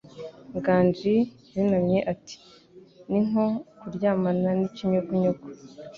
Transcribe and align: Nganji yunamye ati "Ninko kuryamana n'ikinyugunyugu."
Nganji 0.57 1.15
yunamye 1.53 1.99
ati 2.13 2.35
"Ninko 3.09 3.43
kuryamana 3.79 4.49
n'ikinyugunyugu." 4.59 5.47